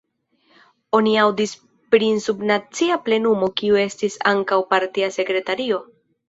[0.99, 1.51] Oni aŭdis
[1.95, 5.81] pri sub-nacia plenumo kiu estu ankaŭ partia sekretario.